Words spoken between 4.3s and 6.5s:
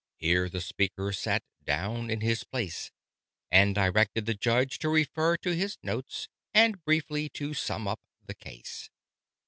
Judge to refer to his notes